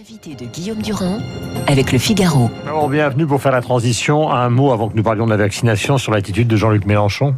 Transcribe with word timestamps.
L'invité 0.00 0.34
de 0.34 0.50
Guillaume 0.50 0.80
Durand 0.80 1.18
avec 1.66 1.92
le 1.92 1.98
Figaro. 1.98 2.50
Alors, 2.66 2.88
bienvenue 2.88 3.26
pour 3.26 3.42
faire 3.42 3.52
la 3.52 3.60
transition. 3.60 4.30
Un 4.32 4.48
mot 4.48 4.72
avant 4.72 4.88
que 4.88 4.96
nous 4.96 5.02
parlions 5.02 5.26
de 5.26 5.30
la 5.30 5.36
vaccination 5.36 5.98
sur 5.98 6.10
l'attitude 6.10 6.48
de 6.48 6.56
Jean-Luc 6.56 6.86
Mélenchon. 6.86 7.34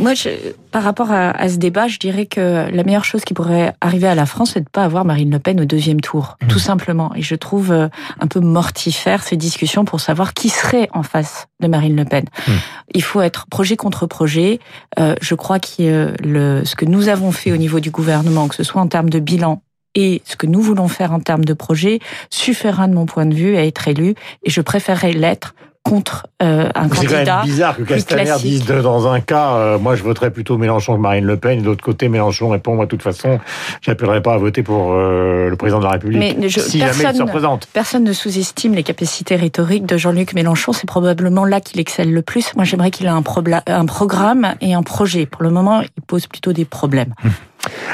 Moi, 0.00 0.14
je, 0.14 0.30
par 0.70 0.82
rapport 0.82 1.10
à, 1.10 1.28
à, 1.30 1.50
ce 1.50 1.56
débat, 1.56 1.88
je 1.88 1.98
dirais 1.98 2.24
que 2.24 2.70
la 2.70 2.84
meilleure 2.84 3.04
chose 3.04 3.22
qui 3.26 3.34
pourrait 3.34 3.74
arriver 3.82 4.06
à 4.06 4.14
la 4.14 4.24
France, 4.24 4.52
c'est 4.54 4.60
de 4.60 4.68
pas 4.70 4.82
avoir 4.82 5.04
Marine 5.04 5.30
Le 5.30 5.38
Pen 5.40 5.60
au 5.60 5.66
deuxième 5.66 6.00
tour, 6.00 6.38
mmh. 6.40 6.46
tout 6.46 6.58
simplement. 6.58 7.12
Et 7.16 7.22
je 7.22 7.34
trouve 7.34 7.70
euh, 7.70 7.88
un 8.18 8.28
peu 8.28 8.40
mortifère 8.40 9.22
ces 9.22 9.36
discussions 9.36 9.84
pour 9.84 10.00
savoir 10.00 10.32
qui 10.32 10.48
serait 10.48 10.88
en 10.94 11.02
face 11.02 11.48
de 11.60 11.66
Marine 11.66 11.96
Le 11.96 12.06
Pen. 12.06 12.24
Mmh. 12.24 12.52
Il 12.94 13.02
faut 13.02 13.20
être 13.20 13.44
projet 13.50 13.76
contre 13.76 14.06
projet. 14.06 14.58
Euh, 14.98 15.16
je 15.20 15.34
crois 15.34 15.58
que 15.58 16.14
le, 16.24 16.64
ce 16.64 16.76
que 16.76 16.86
nous 16.86 17.08
avons 17.08 17.30
fait 17.30 17.52
au 17.52 17.58
niveau 17.58 17.78
du 17.78 17.90
gouvernement, 17.90 18.48
que 18.48 18.54
ce 18.54 18.64
soit 18.64 18.80
en 18.80 18.88
termes 18.88 19.10
de 19.10 19.18
bilan 19.18 19.60
et 19.94 20.22
ce 20.24 20.36
que 20.36 20.46
nous 20.46 20.60
voulons 20.60 20.88
faire 20.88 21.12
en 21.12 21.20
termes 21.20 21.44
de 21.44 21.54
projet 21.54 22.00
suffira 22.30 22.86
de 22.88 22.94
mon 22.94 23.06
point 23.06 23.26
de 23.26 23.34
vue 23.34 23.56
à 23.56 23.64
être 23.64 23.88
élu 23.88 24.14
et 24.42 24.50
je 24.50 24.60
préférerais 24.60 25.12
l'être 25.12 25.54
contre 25.82 26.28
euh, 26.42 26.68
un 26.74 26.88
candidat. 26.88 27.00
C'est 27.00 27.24
quand 27.24 27.36
même 27.38 27.44
bizarre 27.44 27.76
que 27.76 27.82
Castaner 27.82 28.34
dise 28.40 28.64
de, 28.64 28.80
dans 28.80 29.08
un 29.08 29.20
cas, 29.20 29.54
euh, 29.54 29.78
moi 29.78 29.96
je 29.96 30.02
voterai 30.02 30.30
plutôt 30.30 30.56
Mélenchon 30.56 30.94
que 30.94 31.00
Marine 31.00 31.24
Le 31.24 31.36
Pen, 31.36 31.58
et 31.58 31.60
de 31.60 31.66
l'autre 31.66 31.82
côté 31.82 32.08
Mélenchon 32.08 32.50
répond, 32.50 32.76
moi 32.76 32.84
de 32.84 32.90
toute 32.90 33.02
façon, 33.02 33.40
j'appellerai 33.80 34.22
pas 34.22 34.34
à 34.34 34.38
voter 34.38 34.62
pour 34.62 34.92
euh, 34.92 35.48
le 35.48 35.56
président 35.56 35.80
de 35.80 35.84
la 35.84 35.90
République. 35.90 36.36
Mais 36.38 36.48
je, 36.48 36.60
si 36.60 36.78
personne, 36.78 37.02
jamais 37.02 37.14
il 37.14 37.18
se 37.18 37.22
représente. 37.22 37.68
Personne 37.72 38.04
ne 38.04 38.12
sous-estime 38.12 38.74
les 38.74 38.84
capacités 38.84 39.34
rhétoriques 39.34 39.86
de 39.86 39.96
Jean-Luc 39.96 40.34
Mélenchon, 40.34 40.72
c'est 40.72 40.86
probablement 40.86 41.44
là 41.44 41.60
qu'il 41.60 41.80
excelle 41.80 42.12
le 42.12 42.22
plus. 42.22 42.54
Moi 42.54 42.64
j'aimerais 42.64 42.92
qu'il 42.92 43.06
ait 43.06 43.10
un, 43.10 43.24
un 43.66 43.86
programme 43.86 44.54
et 44.60 44.74
un 44.74 44.82
projet. 44.82 45.26
Pour 45.26 45.42
le 45.42 45.50
moment, 45.50 45.80
il 45.80 46.02
pose 46.06 46.28
plutôt 46.28 46.52
des 46.52 46.64
problèmes. 46.64 47.14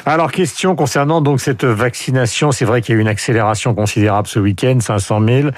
Alors, 0.07 0.33
question 0.33 0.75
concernant 0.75 1.21
donc 1.21 1.41
cette 1.41 1.65
vaccination. 1.65 2.53
C'est 2.53 2.65
vrai 2.65 2.83
qu'il 2.83 2.95
y 2.95 2.97
a 2.97 2.99
eu 2.99 3.03
une 3.03 3.09
accélération 3.09 3.75
considérable 3.75 4.29
ce 4.29 4.39
week-end, 4.39 4.79
500 4.81 5.21
000. 5.27 5.49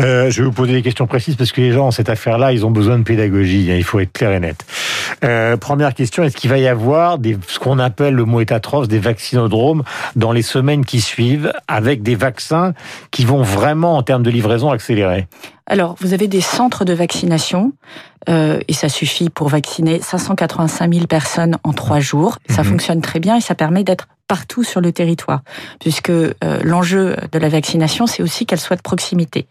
Euh, 0.00 0.30
je 0.30 0.42
vais 0.42 0.46
vous 0.46 0.52
poser 0.52 0.72
des 0.72 0.82
questions 0.82 1.06
précises 1.06 1.36
parce 1.36 1.52
que 1.52 1.60
les 1.60 1.72
gens, 1.72 1.86
en 1.86 1.90
cette 1.90 2.08
affaire-là, 2.08 2.52
ils 2.52 2.64
ont 2.66 2.70
besoin 2.70 2.98
de 2.98 3.04
pédagogie. 3.04 3.70
Hein, 3.70 3.76
il 3.76 3.84
faut 3.84 4.00
être 4.00 4.12
clair 4.12 4.32
et 4.32 4.40
net. 4.40 4.64
Euh, 5.24 5.56
première 5.56 5.94
question, 5.94 6.22
est-ce 6.22 6.36
qu'il 6.36 6.50
va 6.50 6.58
y 6.58 6.68
avoir 6.68 7.18
des, 7.18 7.36
ce 7.46 7.58
qu'on 7.58 7.78
appelle, 7.78 8.14
le 8.14 8.24
mot 8.24 8.40
est 8.40 8.52
atroce, 8.52 8.88
des 8.88 8.98
vaccinodromes 8.98 9.82
dans 10.16 10.32
les 10.32 10.42
semaines 10.42 10.84
qui 10.84 11.00
suivent 11.00 11.52
avec 11.68 12.02
des 12.02 12.14
vaccins 12.14 12.74
qui 13.10 13.24
vont 13.24 13.42
vraiment, 13.42 13.96
en 13.96 14.02
termes 14.02 14.22
de 14.22 14.30
livraison, 14.30 14.70
accélérer? 14.70 15.26
Alors, 15.66 15.94
vous 16.00 16.14
avez 16.14 16.26
des 16.26 16.40
centres 16.40 16.84
de 16.84 16.92
vaccination, 16.92 17.72
euh, 18.28 18.60
et 18.68 18.72
ça 18.72 18.88
suffit 18.88 19.30
pour 19.30 19.48
vacciner 19.48 20.00
585 20.00 20.92
000 20.92 21.06
personnes 21.06 21.56
en 21.64 21.72
trois 21.72 22.00
jours. 22.00 22.38
Ça 22.48 22.62
mhm. 22.62 22.68
fonctionne 22.68 23.00
très 23.00 23.20
bien 23.20 23.36
et 23.36 23.40
ça 23.40 23.54
permet 23.54 23.84
d'être 23.84 24.06
partout 24.30 24.62
sur 24.62 24.80
le 24.80 24.92
territoire, 24.92 25.42
puisque 25.80 26.10
euh, 26.10 26.32
l'enjeu 26.62 27.16
de 27.32 27.38
la 27.40 27.48
vaccination, 27.48 28.06
c'est 28.06 28.22
aussi 28.22 28.46
qu'elle 28.46 28.60
soit 28.60 28.76
de 28.76 28.80
proximité. 28.80 29.48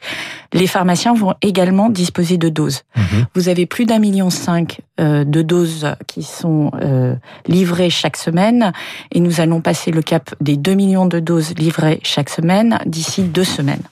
Les 0.54 0.68
pharmaciens 0.68 1.14
vont 1.14 1.34
également 1.42 1.90
disposer 1.90 2.38
de 2.38 2.48
doses. 2.48 2.84
Mhm. 2.96 3.26
Vous 3.36 3.50
avez 3.50 3.66
plus 3.66 3.84
d'un 3.84 4.00
million 4.00 4.30
cinq 4.30 4.80
euh, 5.02 5.26
de 5.26 5.42
doses 5.42 5.96
qui 6.08 6.24
sont 6.24 6.72
euh, 6.82 7.14
livrées 7.46 7.90
chaque 7.90 8.16
semaine, 8.16 8.72
et 9.12 9.20
nous 9.20 9.42
allons 9.42 9.60
passer 9.60 9.92
le 9.92 10.02
cap 10.02 10.34
des 10.40 10.56
2 10.56 10.74
millions 10.76 11.08
de 11.08 11.20
doses 11.20 11.56
livrées 11.58 12.00
chaque 12.04 12.30
semaine 12.30 12.80
d'ici 12.86 13.24
deux 13.24 13.44
semaines. 13.44 13.84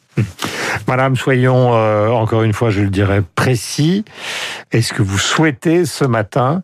Madame, 0.87 1.15
soyons 1.15 1.75
euh, 1.75 2.09
encore 2.09 2.43
une 2.43 2.53
fois, 2.53 2.69
je 2.69 2.81
le 2.81 2.89
dirais, 2.89 3.21
précis. 3.35 4.05
Est-ce 4.71 4.93
que 4.93 5.01
vous 5.01 5.17
souhaitez 5.17 5.85
ce 5.85 6.05
matin 6.05 6.61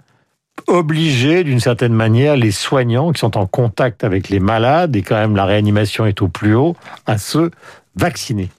obliger 0.68 1.44
d'une 1.44 1.60
certaine 1.60 1.94
manière 1.94 2.38
les 2.38 2.52
soignants 2.52 3.12
qui 3.12 3.20
sont 3.20 3.38
en 3.38 3.48
contact 3.48 4.04
avec 4.04 4.30
les 4.30 4.40
malades 4.40 4.96
et 4.96 5.02
quand 5.02 5.16
même 5.16 5.36
la 5.36 5.46
réanimation 5.46 6.06
est 6.06 6.22
au 6.22 6.28
plus 6.28 6.56
haut 6.56 6.76
à 7.06 7.18
se 7.18 7.52
vacciner? 7.96 8.50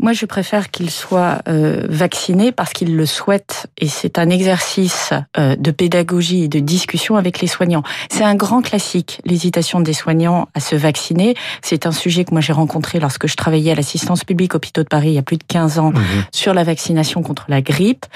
Moi, 0.00 0.12
je 0.12 0.26
préfère 0.26 0.70
qu'ils 0.70 0.90
soient 0.90 1.42
euh, 1.48 1.84
vaccinés 1.88 2.52
parce 2.52 2.72
qu'ils 2.72 2.96
le 2.96 3.04
souhaitent 3.04 3.66
et 3.78 3.88
c'est 3.88 4.18
un 4.18 4.30
exercice 4.30 5.12
euh, 5.36 5.56
de 5.56 5.70
pédagogie 5.72 6.44
et 6.44 6.48
de 6.48 6.60
discussion 6.60 7.16
avec 7.16 7.40
les 7.40 7.48
soignants. 7.48 7.82
C'est 8.08 8.22
un 8.22 8.36
grand 8.36 8.62
classique, 8.62 9.20
l'hésitation 9.24 9.80
des 9.80 9.92
soignants 9.92 10.48
à 10.54 10.60
se 10.60 10.76
vacciner. 10.76 11.34
C'est 11.62 11.84
un 11.84 11.90
sujet 11.90 12.24
que 12.24 12.30
moi 12.30 12.40
j'ai 12.40 12.52
rencontré 12.52 13.00
lorsque 13.00 13.26
je 13.26 13.34
travaillais 13.34 13.72
à 13.72 13.74
l'assistance 13.74 14.22
publique 14.22 14.54
hôpitaux 14.54 14.84
de 14.84 14.88
Paris 14.88 15.08
il 15.08 15.14
y 15.14 15.18
a 15.18 15.22
plus 15.22 15.36
de 15.36 15.44
15 15.44 15.78
ans 15.78 15.90
mmh 15.90 15.98
sur 16.32 16.54
la 16.54 16.62
vaccination 16.62 17.22
contre 17.22 17.46
la 17.48 17.60
grippe. 17.60 18.06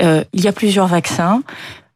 Euh, 0.00 0.24
il 0.32 0.42
y 0.42 0.48
a 0.48 0.52
plusieurs 0.52 0.86
vaccins. 0.86 1.42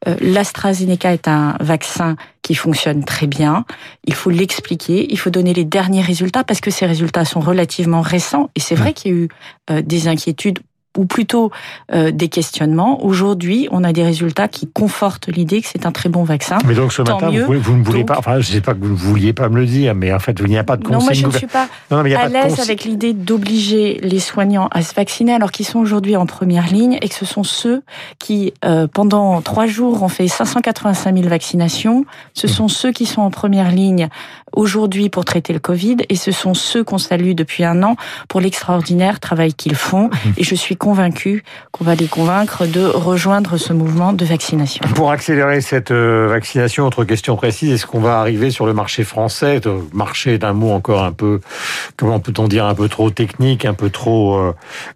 Euh, 0.07 0.17
L'AstraZeneca 0.21 1.13
est 1.13 1.29
un 1.29 1.57
vaccin 1.61 2.17
qui 2.43 2.55
fonctionne 2.55 3.05
très 3.05 3.27
bien. 3.27 3.65
Il 4.05 4.15
faut 4.15 4.31
l'expliquer, 4.31 5.07
il 5.11 5.19
faut 5.19 5.31
donner 5.31 5.55
les 5.55 5.65
derniers 5.65 6.03
résultats 6.03 6.45
parce 6.45 6.61
que 6.61 6.71
ces 6.71 6.87
résultats 6.87 7.25
sont 7.25 7.41
relativement 7.41 8.01
récents. 8.01 8.51
Et 8.57 8.61
c'est 8.61 8.75
vrai 8.75 8.93
qu'il 8.93 9.11
y 9.11 9.15
a 9.15 9.19
eu 9.19 9.29
euh, 9.71 9.83
des 9.83 10.09
inquiétudes 10.09 10.59
ou 10.97 11.07
plutôt 11.07 11.51
euh, 11.93 12.11
des 12.11 12.29
questionnements. 12.29 13.05
Aujourd'hui, 13.05 13.69
on 13.71 13.85
a 13.85 13.93
des 13.93 14.03
résultats 14.03 14.49
qui 14.49 14.69
confortent 14.69 15.29
l'idée 15.29 15.63
que 15.63 15.69
c'est 15.69 15.87
un 15.87 15.93
très 15.93 16.09
bon 16.09 16.25
vaccin. 16.25 16.59
Mais 16.67 16.75
donc 16.75 16.93
ce 16.93 17.03
matin, 17.03 17.31
vous, 17.31 17.61
vous, 17.61 17.77
ne 17.77 17.85
voulez 17.85 18.05
pas, 18.05 18.19
enfin 18.19 18.41
je 18.41 18.49
ne 18.51 18.55
sais 18.57 18.61
pas 18.61 18.75
que 18.75 18.81
vous 18.81 18.91
ne 18.91 18.95
vouliez 18.95 19.33
pas 19.33 19.49
me 19.49 19.57
le 19.57 19.67
dire, 19.67 19.95
mais 19.95 20.13
en 20.13 20.19
fait, 20.19 20.39
il 20.41 20.47
n'y 20.47 20.59
a 20.59 20.65
pas 20.65 20.77
de 20.77 20.85
conseil. 20.85 20.99
Non, 20.99 21.05
moi 21.05 21.13
je 21.13 21.27
ne 21.27 21.33
suis 21.33 21.47
pas 21.47 21.69
à 21.91 22.29
l'aise 22.29 22.61
avec 22.61 22.85
l'idée 22.85 23.13
d'obliger 23.13 23.99
les 24.03 24.21
soignants 24.21 24.69
à 24.71 24.83
se 24.83 24.95
vacciner 24.95 25.33
alors 25.33 25.51
qu'ils 25.51 25.67
sont 25.67 25.79
aujourd'hui 25.79 26.17
en 26.17 26.27
première 26.27 26.67
ligne 26.67 26.99
et 27.01 27.09
que 27.09 27.15
ce 27.15 27.25
sont 27.25 27.45
ceux 27.45 27.83
qui, 28.19 28.53
euh, 28.65 28.87
pendant 28.87 29.41
trois 29.41 29.67
jours, 29.67 30.03
ont 30.03 30.09
fait 30.09 30.29
585 30.29 31.15
000 31.17 31.29
vaccinations. 31.29 32.05
Ce 32.35 32.49
sont 32.49 32.69
ceux 32.69 32.93
qui 32.93 33.07
sont 33.07 33.23
en 33.23 33.31
première 33.31 33.71
ligne 33.71 34.09
aujourd'hui 34.53 35.09
pour 35.09 35.25
traiter 35.25 35.53
le 35.53 35.59
Covid 35.59 35.97
et 36.09 36.17
ce 36.17 36.31
sont 36.31 36.55
ceux 36.55 36.85
qu'on 36.85 36.99
salue 36.99 37.33
depuis 37.33 37.65
un 37.65 37.83
an 37.83 37.97
pour 38.29 38.41
l'extraordinaire 38.41 39.21
travail 39.21 39.55
qu'ils 39.55 39.75
font. 39.75 40.11
Et 40.37 40.45
je 40.45 40.55
suis 40.55 40.77
convaincu 40.83 41.45
qu'on 41.71 41.85
va 41.85 41.95
les 41.95 42.09
convaincre 42.09 42.67
de 42.67 42.85
rejoindre 42.85 43.57
ce 43.57 43.73
mouvement 43.73 44.13
de 44.13 44.25
vaccination. 44.25 44.85
Pour 44.97 45.13
accélérer 45.13 45.61
cette 45.61 45.93
euh, 45.93 46.27
vaccination, 46.29 46.85
autre 46.89 47.05
question 47.05 47.37
précise, 47.37 47.71
est-ce 47.71 47.87
qu'on 47.87 48.01
va 48.01 48.19
arriver 48.19 48.51
sur 48.51 48.67
le 48.67 48.75
marché 48.75 49.05
français? 49.05 49.61
Marché 49.93 50.35
est 50.35 50.43
un 50.43 50.55
mot 50.55 50.73
encore 50.73 51.05
un 51.05 51.13
peu, 51.13 51.41
comment 51.97 52.19
peut-on 52.19 52.49
dire, 52.49 52.67
un 52.67 52.75
peu 52.75 52.89
trop 52.89 53.11
technique, 53.11 53.65
un 53.65 53.75
peu 53.75 53.91
trop 53.91 54.35
euh, 54.35 54.53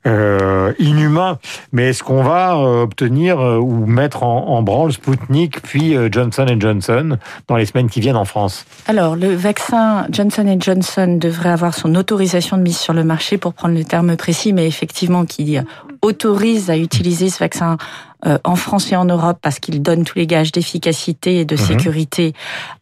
euh 0.08 0.72
inhumain, 0.80 1.38
mais 1.70 1.90
est-ce 1.90 2.02
qu'on 2.02 2.24
va 2.24 2.56
euh, 2.56 2.82
obtenir 2.82 3.38
ou 3.38 3.86
mettre 3.86 4.24
en, 4.24 4.48
en 4.48 4.62
branle 4.62 4.92
Sputnik 4.92 5.62
puis 5.62 5.94
Johnson 6.10 6.46
Johnson 6.58 7.16
dans 7.46 7.54
les 7.54 7.66
semaines 7.66 7.88
qui 7.88 8.00
viennent 8.00 8.16
en 8.16 8.24
France? 8.24 8.66
Alors, 8.88 9.14
le 9.14 9.32
vaccin 9.36 10.08
Johnson 10.10 10.56
Johnson 10.58 11.16
devrait 11.20 11.50
avoir 11.50 11.74
son 11.74 11.94
autorisation 11.94 12.56
de 12.56 12.62
mise 12.62 12.78
sur 12.78 12.92
le 12.92 13.04
marché 13.04 13.38
pour 13.38 13.54
prendre 13.54 13.76
le 13.76 13.84
terme 13.84 14.16
précis, 14.16 14.52
mais 14.52 14.66
effectivement 14.66 15.24
qui 15.24 15.44
autorise 16.02 16.70
à 16.70 16.76
utiliser 16.76 17.30
ce 17.30 17.38
vaccin 17.38 17.76
euh, 18.26 18.38
en 18.44 18.56
France 18.56 18.90
et 18.90 18.96
en 18.96 19.04
Europe 19.04 19.38
parce 19.40 19.60
qu'il 19.60 19.82
donne 19.82 20.04
tous 20.04 20.18
les 20.18 20.26
gages 20.26 20.50
d'efficacité 20.50 21.40
et 21.40 21.44
de 21.44 21.54
mhm. 21.54 21.60
sécurité. 21.60 22.32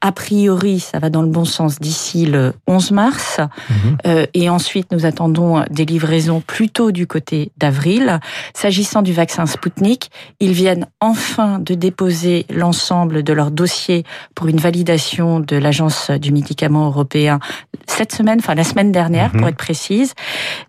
A 0.01 0.11
priori, 0.11 0.81
ça 0.81 0.99
va 0.99 1.11
dans 1.11 1.23
le 1.23 1.29
bon 1.29 1.45
sens 1.45 1.81
d'ici 1.81 2.25
le 2.25 2.55
11 2.67 2.93
mars. 2.93 3.41
Mhm. 3.69 3.97
Euh, 4.07 4.27
et 4.33 4.49
ensuite, 4.49 4.91
nous 4.91 5.05
attendons 5.05 5.65
des 5.71 5.85
livraisons 5.85 6.41
plutôt 6.41 6.93
du 6.93 7.07
côté 7.07 7.53
d'avril. 7.59 8.21
S'agissant 8.55 9.03
du 9.03 9.13
vaccin 9.13 9.45
Sputnik, 9.45 10.11
ils 10.41 10.53
viennent 10.53 10.87
enfin 11.01 11.59
de 11.59 11.75
déposer 11.75 12.47
l'ensemble 12.49 13.23
de 13.23 13.33
leur 13.33 13.51
dossier 13.51 14.05
pour 14.35 14.47
une 14.47 14.59
validation 14.59 15.41
de 15.41 15.57
l'Agence 15.57 16.11
du 16.11 16.33
médicament 16.33 16.87
européen 16.87 17.39
cette 17.87 18.13
semaine, 18.13 18.39
enfin 18.39 18.55
la 18.55 18.65
semaine 18.65 18.93
dernière 18.93 19.31
pour 19.31 19.43
mhm. 19.43 19.49
être 19.49 19.57
précise. 19.57 20.15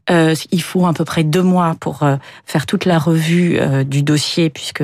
Euh, 0.09 0.35
il 0.51 0.61
faut 0.61 0.85
à 0.85 0.93
peu 0.93 1.05
près 1.05 1.23
deux 1.23 1.43
mois 1.43 1.75
pour 1.79 2.03
faire 2.45 2.65
toute 2.65 2.85
la 2.85 2.99
revue 2.99 3.59
du 3.85 4.03
dossier 4.03 4.49
puisque 4.65 4.83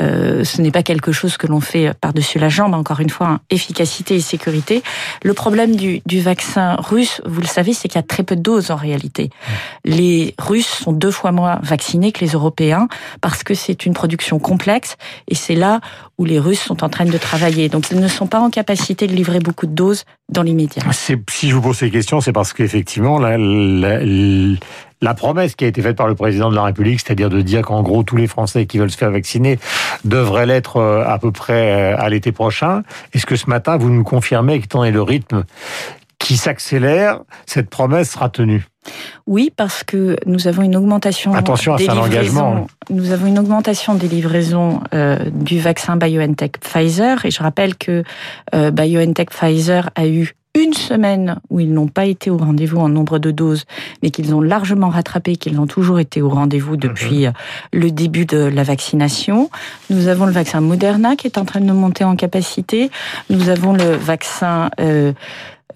euh, 0.00 0.42
ce 0.42 0.60
n'est 0.60 0.72
pas 0.72 0.82
quelque 0.82 1.12
chose 1.12 1.36
que 1.36 1.46
l'on 1.46 1.60
fait 1.60 1.94
par-dessus 2.00 2.38
la 2.40 2.48
jambe, 2.48 2.74
encore 2.74 2.98
une 2.98 3.10
fois, 3.10 3.28
hein, 3.28 3.40
efficacité 3.50 4.16
et 4.16 4.20
sécurité. 4.20 4.82
Le 5.22 5.34
problème 5.34 5.76
du, 5.76 6.00
du 6.04 6.20
vaccin 6.20 6.74
russe, 6.76 7.20
vous 7.24 7.40
le 7.40 7.46
savez, 7.46 7.72
c'est 7.72 7.86
qu'il 7.86 7.98
y 7.98 8.04
a 8.04 8.06
très 8.06 8.24
peu 8.24 8.34
de 8.34 8.42
doses 8.42 8.72
en 8.72 8.76
réalité. 8.76 9.30
Les 9.84 10.34
Russes 10.38 10.66
sont 10.66 10.92
deux 10.92 11.12
fois 11.12 11.30
moins 11.30 11.60
vaccinés 11.62 12.10
que 12.10 12.24
les 12.24 12.32
Européens 12.32 12.88
parce 13.20 13.44
que 13.44 13.54
c'est 13.54 13.86
une 13.86 13.94
production 13.94 14.40
complexe 14.40 14.96
et 15.28 15.36
c'est 15.36 15.54
là 15.54 15.80
où 16.18 16.24
les 16.24 16.40
Russes 16.40 16.60
sont 16.60 16.82
en 16.82 16.88
train 16.88 17.04
de 17.04 17.18
travailler. 17.18 17.68
Donc 17.68 17.90
ils 17.92 18.00
ne 18.00 18.08
sont 18.08 18.26
pas 18.26 18.40
en 18.40 18.50
capacité 18.50 19.06
de 19.06 19.12
livrer 19.12 19.38
beaucoup 19.38 19.66
de 19.66 19.74
doses 19.74 20.04
dans 20.28 20.42
l'immédiat. 20.42 20.82
Si 20.92 21.48
je 21.48 21.54
vous 21.54 21.62
pose 21.62 21.78
ces 21.78 21.90
questions, 21.90 22.20
c'est 22.20 22.32
parce 22.32 22.52
qu'effectivement, 22.52 23.18
la, 23.18 23.38
la, 23.38 24.00
la 25.00 25.14
promesse 25.14 25.54
qui 25.54 25.64
a 25.64 25.68
été 25.68 25.80
faite 25.82 25.96
par 25.96 26.08
le 26.08 26.14
président 26.14 26.50
de 26.50 26.56
la 26.56 26.64
République, 26.64 27.00
c'est-à-dire 27.00 27.30
de 27.30 27.40
dire 27.40 27.62
qu'en 27.62 27.82
gros 27.82 28.02
tous 28.02 28.16
les 28.16 28.26
Français 28.26 28.66
qui 28.66 28.78
veulent 28.78 28.90
se 28.90 28.98
faire 28.98 29.10
vacciner 29.10 29.58
devraient 30.04 30.46
l'être 30.46 30.76
euh, 30.76 31.04
à 31.06 31.18
peu 31.18 31.32
près 31.32 31.92
euh, 31.92 31.96
à 31.98 32.08
l'été 32.08 32.32
prochain. 32.32 32.82
Est-ce 33.12 33.26
que 33.26 33.36
ce 33.36 33.48
matin 33.48 33.76
vous 33.76 33.90
nous 33.90 34.04
confirmez 34.04 34.60
qu'étant 34.60 34.80
donné 34.80 34.90
le 34.90 35.02
rythme 35.02 35.44
qui 36.18 36.36
s'accélère, 36.36 37.20
cette 37.46 37.70
promesse 37.70 38.10
sera 38.10 38.28
tenue? 38.28 38.66
Oui, 39.26 39.52
parce 39.54 39.84
que 39.84 40.16
nous 40.26 40.48
avons 40.48 40.62
une 40.62 40.76
augmentation. 40.76 41.34
Attention 41.34 41.74
à 41.74 41.76
des 41.78 41.86
livraisons, 41.86 42.66
Nous 42.90 43.12
avons 43.12 43.26
une 43.26 43.38
augmentation 43.38 43.94
des 43.94 44.08
livraisons 44.08 44.80
euh, 44.94 45.18
du 45.32 45.60
vaccin 45.60 45.96
BioNTech 45.96 46.60
Pfizer, 46.60 47.24
et 47.24 47.30
je 47.30 47.42
rappelle 47.42 47.76
que 47.76 48.04
BioNTech 48.52 49.30
Pfizer 49.30 49.90
a 49.94 50.06
eu 50.06 50.34
une 50.54 50.74
semaine 50.74 51.40
où 51.48 51.60
ils 51.60 51.72
n'ont 51.72 51.88
pas 51.88 52.06
été 52.06 52.28
au 52.28 52.36
rendez-vous 52.36 52.78
en 52.78 52.88
nombre 52.88 53.18
de 53.18 53.30
doses, 53.30 53.64
mais 54.02 54.10
qu'ils 54.10 54.34
ont 54.34 54.40
largement 54.40 54.88
rattrapé, 54.88 55.36
qu'ils 55.36 55.60
ont 55.60 55.66
toujours 55.66 56.00
été 56.00 56.22
au 56.22 56.28
rendez-vous 56.28 56.76
depuis 56.76 57.26
mhm. 57.26 57.32
le 57.72 57.90
début 57.90 58.26
de 58.26 58.38
la 58.38 58.62
vaccination. 58.62 59.50
Nous 59.90 60.08
avons 60.08 60.26
le 60.26 60.32
vaccin 60.32 60.60
Moderna 60.60 61.14
qui 61.16 61.26
est 61.26 61.38
en 61.38 61.44
train 61.44 61.60
de 61.60 61.72
monter 61.72 62.04
en 62.04 62.16
capacité. 62.16 62.90
Nous 63.28 63.48
avons 63.48 63.74
le 63.74 63.94
vaccin 63.94 64.70
euh, 64.80 65.12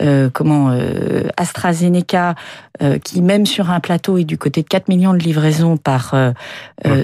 euh, 0.02 0.28
comment 0.32 0.70
euh, 0.70 1.28
AstraZeneca 1.36 2.34
euh, 2.82 2.98
qui 2.98 3.22
même 3.22 3.46
sur 3.46 3.70
un 3.70 3.78
plateau 3.78 4.18
est 4.18 4.24
du 4.24 4.36
côté 4.36 4.62
de 4.62 4.66
4 4.66 4.88
millions 4.88 5.12
de 5.12 5.18
livraisons 5.18 5.76
par 5.76 6.14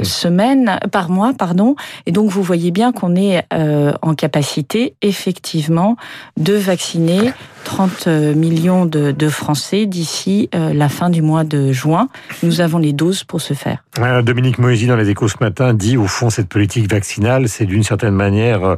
semaine 0.02 0.80
par 0.90 1.08
mois 1.08 1.32
pardon 1.32 1.76
et 2.06 2.12
donc 2.12 2.30
vous 2.30 2.42
voyez 2.42 2.70
bien 2.70 2.92
qu'on 2.92 3.14
est 3.14 3.44
en 3.52 4.14
capacité 4.14 4.94
effectivement 5.02 5.96
de 6.36 6.54
vacciner 6.54 7.32
30 7.64 8.06
millions 8.34 8.86
de, 8.86 9.12
de 9.12 9.28
Français 9.28 9.86
d'ici 9.86 10.48
la 10.52 10.88
fin 10.88 11.10
du 11.10 11.22
mois 11.22 11.44
de 11.44 11.72
juin. 11.72 12.08
Nous 12.42 12.60
avons 12.60 12.78
les 12.78 12.92
doses 12.92 13.24
pour 13.24 13.40
ce 13.40 13.54
faire. 13.54 13.84
Dominique 14.24 14.58
Moïsi 14.58 14.86
dans 14.86 14.96
les 14.96 15.10
Échos 15.10 15.28
ce 15.28 15.36
matin 15.40 15.74
dit 15.74 15.96
au 15.96 16.06
fond 16.06 16.30
cette 16.30 16.48
politique 16.48 16.90
vaccinale 16.90 17.48
c'est 17.48 17.66
d'une 17.66 17.82
certaine 17.82 18.14
manière 18.14 18.76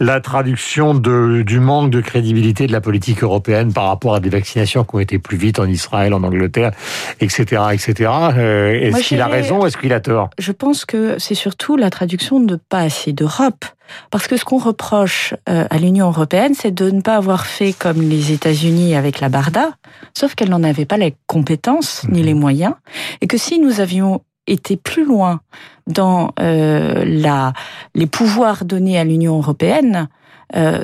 la 0.00 0.20
traduction 0.20 0.94
de, 0.94 1.42
du 1.42 1.60
manque 1.60 1.90
de 1.90 2.00
crédibilité 2.00 2.66
de 2.66 2.72
la 2.72 2.80
politique 2.80 3.22
européenne 3.22 3.36
européenne 3.36 3.72
par 3.72 3.88
rapport 3.88 4.14
à 4.14 4.20
des 4.20 4.30
vaccinations 4.30 4.84
qui 4.84 4.94
ont 4.94 4.98
été 4.98 5.18
plus 5.18 5.36
vite 5.36 5.58
en 5.58 5.66
Israël, 5.66 6.14
en 6.14 6.22
Angleterre, 6.22 6.72
etc., 7.20 7.62
etc. 7.72 8.10
Euh, 8.36 8.72
est-ce 8.72 9.08
qu'il 9.08 9.20
a 9.20 9.26
raison 9.26 9.66
Est-ce 9.66 9.76
qu'il 9.76 9.92
a 9.92 10.00
tort? 10.00 10.30
Je 10.38 10.52
pense 10.52 10.84
que 10.84 11.16
c'est 11.18 11.34
surtout 11.34 11.76
la 11.76 11.90
traduction 11.90 12.40
de 12.40 12.56
pas 12.56 12.80
assez 12.80 13.12
d'Europe. 13.12 13.64
Parce 14.10 14.26
que 14.26 14.36
ce 14.36 14.44
qu'on 14.44 14.58
reproche 14.58 15.34
euh, 15.48 15.66
à 15.70 15.78
l'Union 15.78 16.06
européenne, 16.08 16.54
c'est 16.54 16.72
de 16.72 16.90
ne 16.90 17.00
pas 17.00 17.16
avoir 17.16 17.46
fait 17.46 17.72
comme 17.72 18.00
les 18.00 18.32
États-Unis 18.32 18.94
avec 18.94 19.20
la 19.20 19.28
Barda, 19.28 19.70
sauf 20.14 20.34
qu'elle 20.34 20.50
n'en 20.50 20.62
avait 20.62 20.84
pas 20.84 20.96
les 20.96 21.14
compétences 21.26 22.04
ni 22.08 22.22
les 22.22 22.34
mhm. 22.34 22.40
moyens, 22.40 22.74
et 23.20 23.26
que 23.26 23.38
si 23.38 23.58
nous 23.58 23.80
avions 23.80 24.22
été 24.46 24.76
plus 24.76 25.04
loin 25.04 25.40
dans 25.86 26.32
euh, 26.40 27.04
la, 27.04 27.52
les 27.94 28.06
pouvoirs 28.06 28.64
donnés 28.64 28.98
à 28.98 29.04
l'Union 29.04 29.36
européenne, 29.38 30.08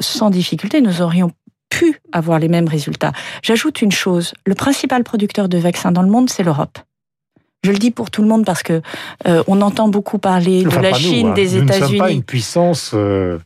sans 0.00 0.30
difficulté, 0.30 0.80
nous 0.80 1.02
aurions 1.02 1.30
pu 1.70 2.00
avoir 2.10 2.38
les 2.38 2.48
mêmes 2.48 2.68
résultats. 2.68 3.12
J'ajoute 3.42 3.80
une 3.80 3.92
chose, 3.92 4.34
le 4.44 4.54
principal 4.54 5.04
producteur 5.04 5.48
de 5.48 5.56
vaccins 5.56 5.92
dans 5.92 6.02
le 6.02 6.10
monde, 6.10 6.28
c'est 6.28 6.42
l'Europe. 6.42 6.78
Je 7.64 7.70
le 7.70 7.78
dis 7.78 7.92
pour 7.92 8.10
tout 8.10 8.22
le 8.22 8.28
monde 8.28 8.44
parce 8.44 8.64
que 8.64 8.82
euh, 9.28 9.44
on 9.46 9.60
entend 9.60 9.86
beaucoup 9.86 10.18
parler 10.18 10.64
de 10.64 10.78
la 10.78 10.92
Chine, 10.92 11.28
hein. 11.28 11.34
des 11.34 11.56
États-Unis. 11.56 11.68
Nous 11.68 11.84
ne 11.84 11.88
sommes 11.88 11.98
pas 11.98 12.10
une 12.10 12.24
puissance 12.24 12.90
euh, 12.92 13.38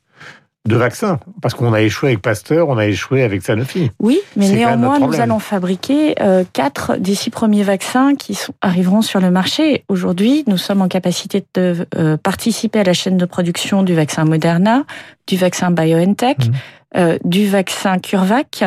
de 0.66 0.74
vaccins 0.74 1.20
parce 1.42 1.52
qu'on 1.52 1.74
a 1.74 1.82
échoué 1.82 2.08
avec 2.08 2.22
Pasteur, 2.22 2.70
on 2.70 2.78
a 2.78 2.86
échoué 2.86 3.22
avec 3.22 3.42
Sanofi. 3.42 3.90
Oui, 4.00 4.18
mais 4.34 4.48
néanmoins, 4.48 5.00
nous 5.00 5.20
allons 5.20 5.38
fabriquer 5.38 6.14
euh, 6.22 6.44
quatre 6.50 6.96
des 6.96 7.14
six 7.14 7.28
premiers 7.28 7.62
vaccins 7.62 8.14
qui 8.14 8.34
sont, 8.34 8.54
arriveront 8.62 9.02
sur 9.02 9.20
le 9.20 9.30
marché. 9.30 9.84
Aujourd'hui, 9.90 10.44
nous 10.46 10.56
sommes 10.56 10.80
en 10.80 10.88
capacité 10.88 11.44
de 11.52 11.86
participer 12.22 12.78
à 12.78 12.84
la 12.84 12.94
chaîne 12.94 13.18
de 13.18 13.26
production 13.26 13.82
du 13.82 13.94
vaccin 13.94 14.24
Moderna, 14.24 14.84
du 15.26 15.36
vaccin 15.36 15.70
BioNTech. 15.70 16.38
Mmh. 16.38 16.52
Euh, 16.96 17.18
du 17.24 17.46
vaccin 17.46 17.98
CureVac. 17.98 18.64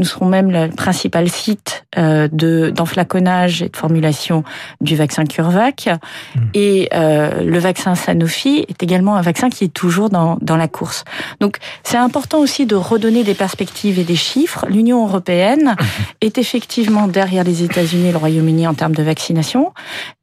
Nous 0.00 0.04
serons 0.04 0.26
même 0.26 0.50
le 0.50 0.68
principal 0.68 1.28
site 1.28 1.84
euh, 1.96 2.26
de 2.32 2.70
d'enflaconnage 2.70 3.62
et 3.62 3.68
de 3.68 3.76
formulation 3.76 4.42
du 4.80 4.96
vaccin 4.96 5.24
CureVac. 5.24 5.88
Hmm. 6.34 6.40
Et 6.54 6.88
euh, 6.92 7.44
le 7.44 7.58
vaccin 7.60 7.94
Sanofi 7.94 8.64
est 8.68 8.82
également 8.82 9.14
un 9.14 9.22
vaccin 9.22 9.48
qui 9.48 9.64
est 9.64 9.72
toujours 9.72 10.10
dans, 10.10 10.38
dans 10.40 10.56
la 10.56 10.66
course. 10.66 11.04
Donc 11.38 11.58
c'est 11.84 11.96
important 11.96 12.40
aussi 12.40 12.66
de 12.66 12.74
redonner 12.74 13.22
des 13.22 13.34
perspectives 13.34 14.00
et 14.00 14.04
des 14.04 14.16
chiffres. 14.16 14.66
L'Union 14.68 15.06
européenne 15.06 15.76
est 16.20 16.36
effectivement 16.38 17.06
derrière 17.06 17.44
les 17.44 17.62
États-Unis 17.62 18.08
et 18.08 18.12
le 18.12 18.18
Royaume-Uni 18.18 18.66
en 18.66 18.74
termes 18.74 18.94
de 18.94 19.04
vaccination 19.04 19.72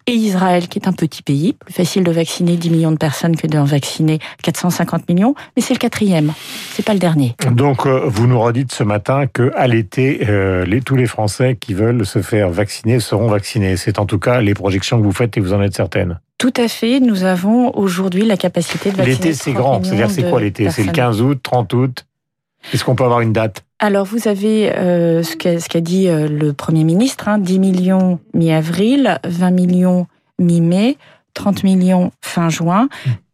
et 0.08 0.14
Israël, 0.14 0.68
qui 0.68 0.80
est 0.80 0.88
un 0.88 0.94
petit 0.94 1.24
pays, 1.24 1.54
plus 1.54 1.74
facile 1.74 2.04
de 2.04 2.12
vacciner 2.12 2.58
10 2.58 2.70
millions 2.70 2.92
de 2.92 2.98
personnes 2.98 3.36
que 3.36 3.48
d'en 3.48 3.64
vacciner 3.64 4.20
450 4.44 5.10
millions, 5.10 5.34
mais 5.56 5.62
c'est 5.62 5.74
le 5.74 5.80
quatrième, 5.80 6.34
c'est 6.72 6.86
pas 6.86 6.94
le 6.94 7.00
dernier. 7.00 7.36
Donc, 7.52 7.86
euh, 7.86 8.04
vous 8.06 8.28
nous 8.28 8.40
redites 8.40 8.72
ce 8.72 8.84
matin 8.84 9.26
que 9.28 9.52
à 9.56 9.68
l'été, 9.68 10.28
euh, 10.30 10.66
les, 10.66 10.82
tous 10.82 10.96
les 10.96 11.08
Français 11.08 11.58
qui 11.60 11.74
veulent 11.74 12.06
se 12.06 12.22
faire 12.22 12.50
vacciner 12.50 13.00
seront 13.00 13.28
vaccinés. 13.28 13.78
C'est 13.78 14.00
en 14.00 14.06
tout 14.06 14.20
cas 14.20 14.42
les 14.42 14.54
projections 14.54 15.00
que 15.00 15.04
vous 15.04 15.12
faites 15.12 15.38
et 15.38 15.40
vous 15.40 15.54
en 15.54 15.62
êtes 15.62 15.76
certaine. 15.76 16.20
Tout 16.38 16.54
à 16.58 16.68
fait. 16.68 17.00
Nous 17.00 17.24
avons 17.24 17.76
aujourd'hui 17.76 18.26
la 18.26 18.38
capacité 18.38 18.92
de 18.92 18.98
vacciner. 18.98 19.16
L'été, 19.16 19.34
c'est 19.34 19.54
grand. 19.54 19.84
C'est-à-dire, 19.84 20.12
c'est 20.12 20.30
quoi 20.30 20.42
l'été? 20.42 20.70
C'est 20.70 20.84
le 20.84 20.92
15 20.92 21.22
août, 21.22 21.40
30 21.42 21.74
août? 21.74 22.06
Est-ce 22.74 22.84
qu'on 22.84 22.96
peut 22.96 23.04
avoir 23.04 23.22
une 23.22 23.34
date? 23.34 23.64
Alors 23.86 24.06
vous 24.06 24.28
avez 24.28 24.72
euh, 24.76 25.22
ce 25.22 25.36
qu'a 25.36 25.82
dit 25.82 26.10
euh, 26.10 26.28
le 26.28 26.54
Premier 26.54 26.84
ministre, 26.84 27.28
hein, 27.28 27.38
10 27.38 27.60
millions 27.60 28.20
mi-avril, 28.34 29.20
20 29.24 29.52
millions 29.52 30.08
mi-mai, 30.40 30.98
30 31.36 31.64
millions 31.64 32.12
fin 32.20 32.50
juin. 32.50 32.90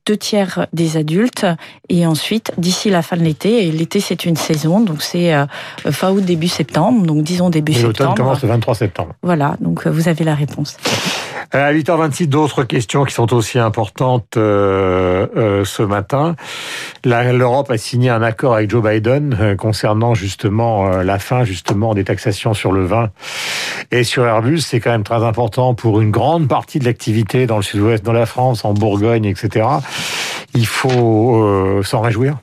Deux 0.05 0.17
tiers 0.17 0.67
des 0.73 0.97
adultes 0.97 1.45
et 1.89 2.05
ensuite 2.05 2.51
d'ici 2.57 2.89
la 2.89 3.01
fin 3.01 3.17
de 3.17 3.21
l'été 3.21 3.67
et 3.67 3.71
l'été 3.71 3.99
c'est 3.99 4.25
une 4.25 4.35
saison 4.35 4.79
donc 4.79 5.01
c'est 5.03 5.33
euh, 5.33 5.45
fin 5.91 6.11
août 6.11 6.23
début 6.25 6.47
septembre 6.47 7.05
donc 7.05 7.23
disons 7.23 7.49
début 7.49 7.73
septembre. 7.73 7.93
L'automne 7.99 8.15
commence 8.15 8.41
le 8.41 8.49
23 8.49 8.75
septembre. 8.75 9.13
Voilà 9.21 9.55
donc 9.59 9.85
vous 9.85 10.07
avez 10.07 10.23
la 10.23 10.35
réponse. 10.35 10.77
Euh, 11.53 11.69
à 11.69 11.73
8h26, 11.73 12.27
d'autres 12.27 12.63
questions 12.63 13.03
qui 13.03 13.13
sont 13.13 13.33
aussi 13.33 13.59
importantes 13.59 14.37
euh, 14.37 15.27
euh, 15.35 15.65
ce 15.65 15.83
matin. 15.83 16.35
L'Europe 17.03 17.69
a 17.71 17.77
signé 17.77 18.09
un 18.09 18.21
accord 18.21 18.55
avec 18.55 18.69
Joe 18.69 18.81
Biden 18.83 19.37
euh, 19.39 19.55
concernant 19.55 20.13
justement 20.13 20.87
la 20.87 21.19
fin 21.19 21.43
justement 21.43 21.93
des 21.93 22.03
taxations 22.05 22.53
sur 22.53 22.71
le 22.71 22.85
vin 22.85 23.09
et 23.91 24.03
sur 24.03 24.25
Airbus. 24.25 24.59
C'est 24.59 24.79
quand 24.79 24.91
même 24.91 25.03
très 25.03 25.23
important 25.23 25.73
pour 25.73 25.99
une 25.99 26.11
grande 26.11 26.47
partie 26.47 26.79
de 26.79 26.85
l'activité 26.85 27.47
dans 27.47 27.57
le 27.57 27.63
sud-ouest, 27.63 28.03
dans 28.03 28.13
la 28.13 28.25
France, 28.25 28.63
en 28.63 28.73
Bourgogne, 28.73 29.25
etc. 29.25 29.65
Il 30.53 30.67
faut 30.67 31.81
s'en 31.83 32.01
réjouir. 32.01 32.39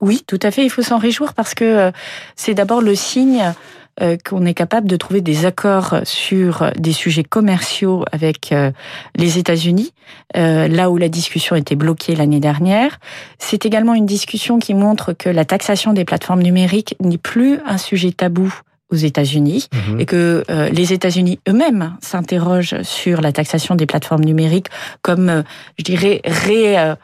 Oui, 0.00 0.24
tout 0.26 0.40
à 0.42 0.50
fait. 0.50 0.64
Il 0.64 0.70
faut 0.70 0.82
s'en 0.82 0.98
réjouir 0.98 1.32
parce 1.34 1.54
que 1.54 1.92
c'est 2.34 2.54
d'abord 2.54 2.80
le 2.80 2.94
signe 2.94 3.52
euh, 4.00 4.16
qu'on 4.16 4.46
est 4.46 4.54
capable 4.54 4.88
de 4.88 4.96
trouver 4.96 5.20
des 5.20 5.44
accords 5.44 5.96
sur 6.04 6.72
des 6.78 6.94
sujets 6.94 7.24
commerciaux 7.24 8.06
avec 8.10 8.50
euh, 8.50 8.70
les 9.16 9.36
États-Unis, 9.36 9.92
euh, 10.34 10.66
là 10.66 10.90
où 10.90 10.96
la 10.96 11.10
discussion 11.10 11.56
était 11.56 11.76
bloquée 11.76 12.16
l'année 12.16 12.40
dernière. 12.40 12.98
C'est 13.38 13.66
également 13.66 13.92
une 13.92 14.06
discussion 14.06 14.58
qui 14.58 14.72
montre 14.72 15.12
que 15.12 15.28
la 15.28 15.44
taxation 15.44 15.92
des 15.92 16.06
plateformes 16.06 16.40
numériques 16.40 16.96
n'est 17.00 17.18
plus 17.18 17.60
un 17.66 17.76
sujet 17.76 18.12
tabou 18.12 18.50
aux 18.92 18.96
États-Unis 18.96 19.68
mhm. 19.72 20.00
et 20.00 20.06
que 20.06 20.44
les 20.72 20.92
États-Unis 20.92 21.40
eux-mêmes 21.48 21.96
s'interrogent 22.00 22.82
sur 22.82 23.20
la 23.20 23.32
taxation 23.32 23.74
des 23.74 23.86
plateformes 23.86 24.24
numériques 24.24 24.68
comme, 25.00 25.42
je 25.78 25.84
dirais, 25.84 26.20
ré, 26.24 26.94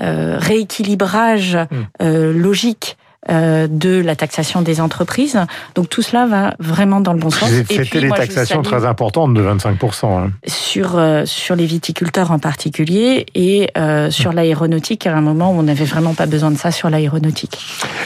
rééquilibrage 0.00 1.56
mhm. 2.00 2.30
logique 2.32 2.96
euh, 3.28 3.66
de 3.68 4.00
la 4.00 4.14
taxation 4.14 4.62
des 4.62 4.80
entreprises. 4.80 5.36
Donc 5.74 5.88
tout 5.88 6.00
cela 6.00 6.26
va 6.26 6.54
vraiment 6.60 7.00
dans 7.00 7.12
le 7.12 7.18
bon 7.18 7.30
sens. 7.30 7.50
C'était 7.50 8.00
les 8.00 8.08
taxations 8.08 8.62
très 8.62 8.84
importantes 8.84 9.34
de 9.34 9.42
25%. 9.42 10.06
Hein. 10.06 10.30
Sur, 10.46 10.96
euh, 10.96 11.24
sur 11.26 11.56
les 11.56 11.66
viticulteurs 11.66 12.30
en 12.30 12.38
particulier 12.38 13.26
et 13.34 13.68
euh, 13.76 14.12
sur 14.12 14.32
l'aéronautique 14.32 15.08
à 15.08 15.16
un 15.16 15.22
moment 15.22 15.50
où 15.50 15.58
on 15.58 15.64
n'avait 15.64 15.84
vraiment 15.84 16.14
pas 16.14 16.26
besoin 16.26 16.52
de 16.52 16.56
ça 16.56 16.70
sur 16.70 16.88
l'aéronautique. 16.88 17.58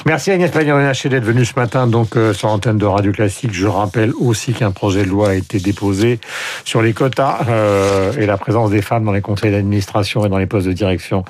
Merci 0.07 0.31
Agnès 0.31 0.51
Pannier-Runacher 0.51 1.09
d'être 1.09 1.25
venue 1.25 1.45
ce 1.45 1.55
matin 1.57 1.87
donc 1.87 2.17
sur 2.33 2.49
l'antenne 2.49 2.79
de 2.79 2.87
Radio 2.87 3.13
Classique. 3.13 3.53
Je 3.53 3.67
rappelle 3.67 4.13
aussi 4.19 4.55
qu'un 4.55 4.71
projet 4.71 5.05
de 5.05 5.09
loi 5.09 5.31
a 5.31 5.35
été 5.35 5.59
déposé 5.59 6.21
sur 6.65 6.81
les 6.81 6.93
quotas 6.93 7.39
et 8.19 8.27
la 8.27 8.37
présence 8.39 8.71
des 8.71 8.83
femmes 8.83 9.05
dans 9.05 9.13
les 9.13 9.21
conseils 9.21 9.53
d'administration 9.53 10.25
et 10.25 10.29
dans 10.29 10.39
les 10.39 10.47
postes 10.47 10.67
de 10.67 10.73
direction 10.73 11.25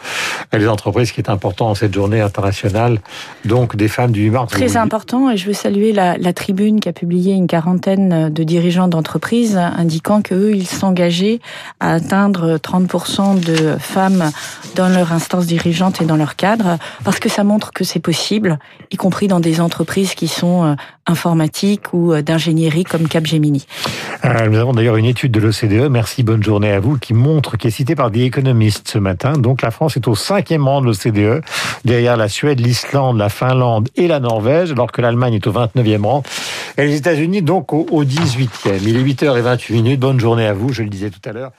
des 0.52 0.68
entreprises 0.68 1.10
qui 1.12 1.20
est 1.20 1.30
important 1.30 1.70
en 1.70 1.74
cette 1.74 1.92
journée 1.92 2.20
internationale. 2.20 3.00
Donc 3.44 3.74
des 3.74 3.88
femmes 3.88 4.12
du 4.12 4.22
8 4.22 4.30
mars. 4.30 4.52
Très 4.52 4.76
important, 4.76 5.30
et 5.30 5.36
je 5.36 5.46
veux 5.46 5.52
saluer 5.52 5.92
la, 5.92 6.16
la, 6.16 6.32
tribune 6.32 6.78
qui 6.80 6.88
a 6.88 6.92
publié 6.92 7.34
une 7.34 7.46
quarantaine 7.46 8.30
de 8.30 8.44
dirigeants 8.44 8.88
d'entreprises 8.88 9.56
indiquant 9.56 10.22
qu'eux, 10.22 10.52
ils 10.54 10.66
s'engageaient 10.66 11.40
à 11.80 11.94
atteindre 11.94 12.58
30% 12.58 13.40
de 13.40 13.76
femmes 13.78 14.30
dans 14.76 14.88
leur 14.88 15.12
instance 15.12 15.46
dirigeante 15.46 16.00
et 16.00 16.04
dans 16.04 16.16
leur 16.16 16.36
cadre, 16.36 16.78
parce 17.04 17.18
que 17.18 17.28
ça 17.28 17.42
montre 17.42 17.72
que 17.72 17.84
c'est 17.84 18.00
possible, 18.00 18.58
y 18.90 18.96
compris 18.96 19.28
dans 19.28 19.40
des 19.40 19.60
entreprises 19.60 20.14
qui 20.14 20.28
sont 20.28 20.64
euh, 20.64 20.74
informatiques 21.06 21.92
ou 21.92 22.12
euh, 22.12 22.22
d'ingénierie 22.22 22.84
comme 22.84 23.08
Capgemini. 23.08 23.66
Euh, 24.24 24.48
nous 24.48 24.58
avons 24.58 24.72
d'ailleurs 24.72 24.96
une 24.96 25.04
étude 25.04 25.32
de 25.32 25.40
l'OCDE, 25.40 25.90
merci, 25.90 26.22
bonne 26.22 26.42
journée 26.42 26.72
à 26.72 26.80
vous, 26.80 26.98
qui 26.98 27.14
montre, 27.14 27.56
qui 27.56 27.68
est 27.68 27.70
citée 27.70 27.94
par 27.94 28.10
des 28.10 28.22
économistes 28.22 28.88
ce 28.88 28.98
matin. 28.98 29.32
Donc 29.32 29.62
la 29.62 29.70
France 29.70 29.96
est 29.96 30.08
au 30.08 30.14
cinquième 30.14 30.66
rang 30.66 30.80
de 30.80 30.86
l'OCDE, 30.86 31.42
derrière 31.84 32.16
la 32.16 32.28
Suède, 32.28 32.60
l'Islande, 32.60 33.18
la 33.18 33.28
Finlande, 33.28 33.88
et 33.96 34.08
la 34.08 34.20
Norvège, 34.20 34.72
alors 34.72 34.92
que 34.92 35.00
l'Allemagne 35.00 35.34
est 35.34 35.46
au 35.46 35.52
29e 35.52 36.04
rang. 36.04 36.22
Et 36.78 36.86
les 36.86 36.96
États-Unis, 36.96 37.42
donc, 37.42 37.72
au, 37.72 38.04
18e. 38.04 38.80
Il 38.82 38.96
est 38.96 39.02
8h28 39.02 39.72
minutes. 39.72 40.00
Bonne 40.00 40.20
journée 40.20 40.46
à 40.46 40.52
vous, 40.52 40.72
je 40.72 40.82
le 40.82 40.88
disais 40.88 41.10
tout 41.10 41.20
à 41.28 41.32
l'heure. 41.32 41.52